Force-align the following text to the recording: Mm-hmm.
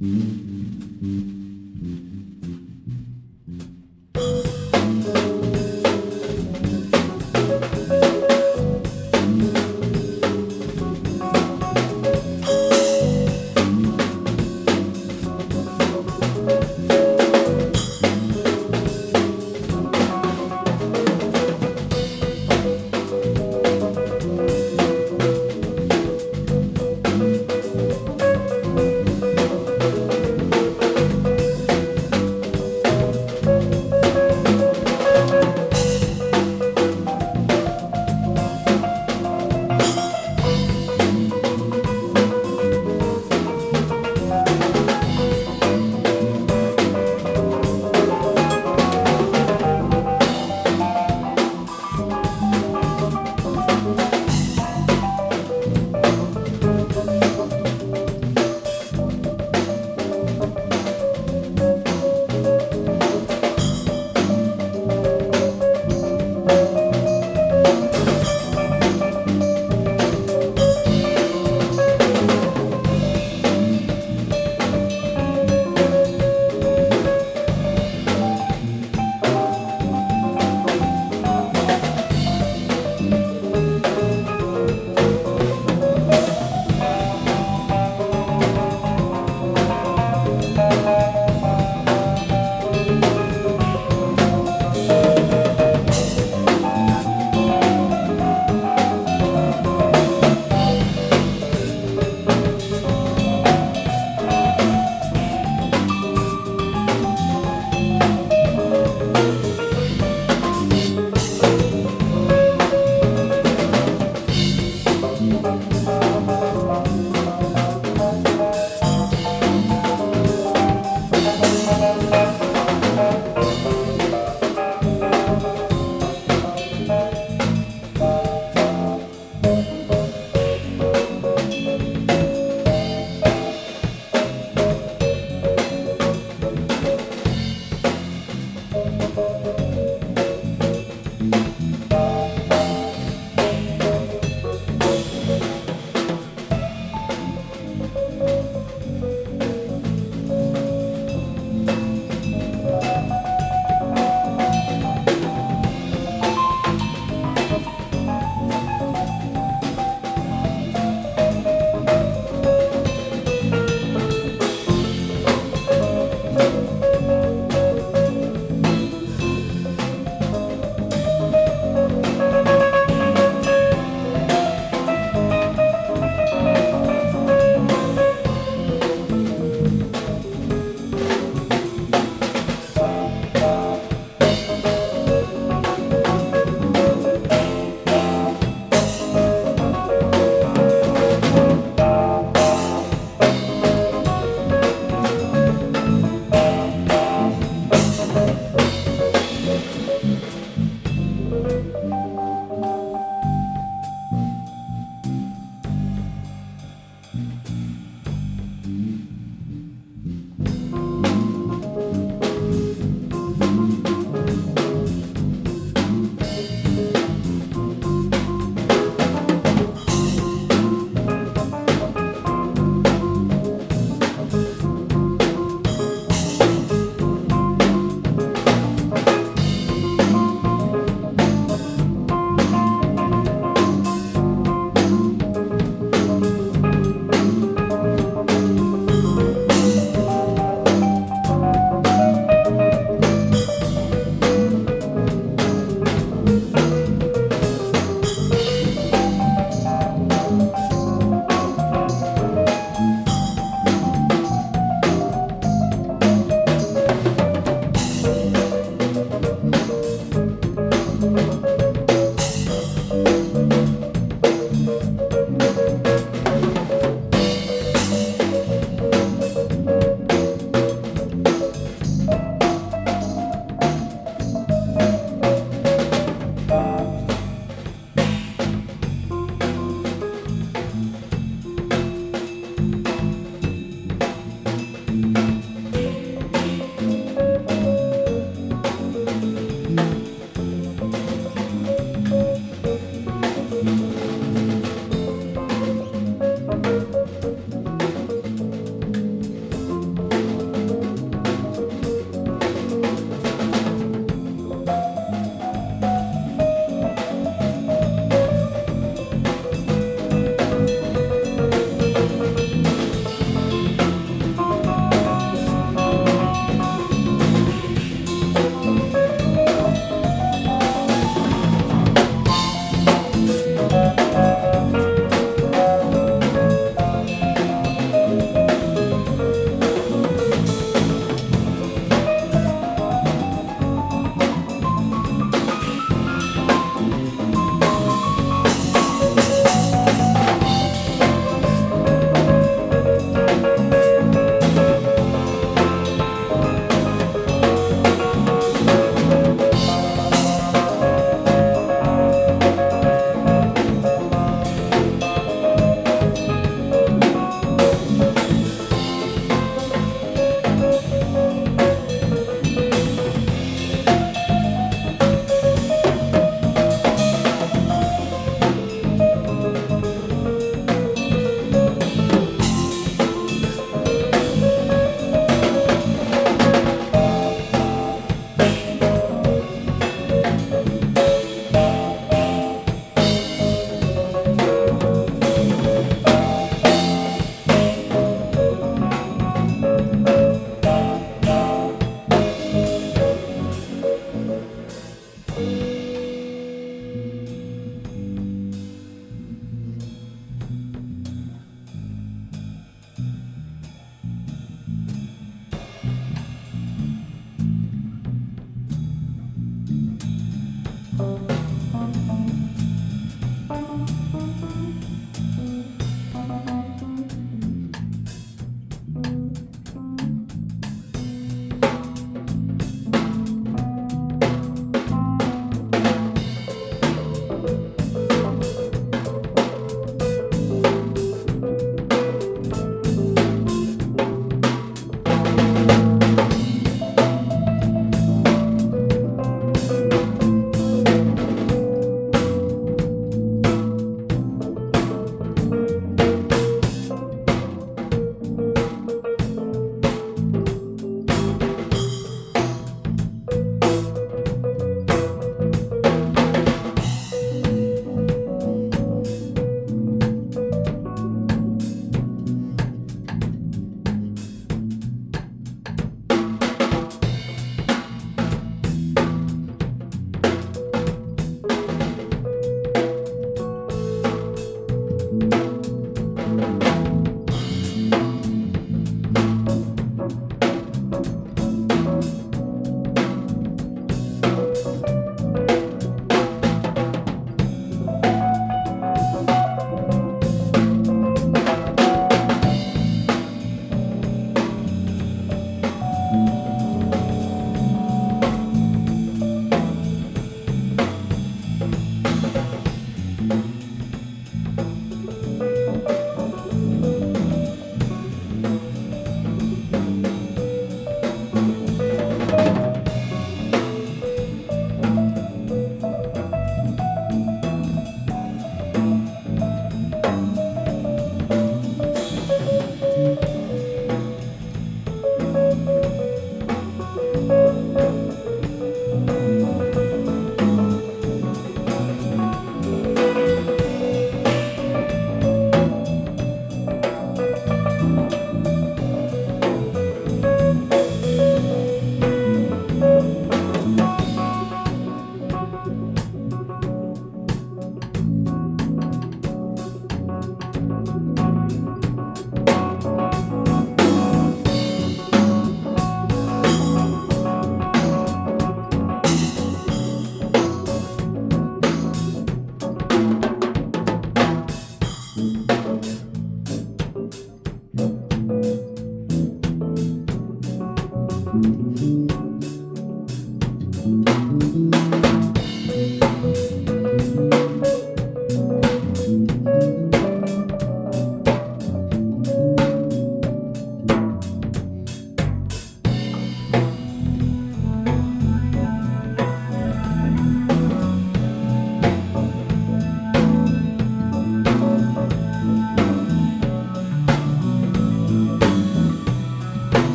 Mm-hmm. 0.00 1.37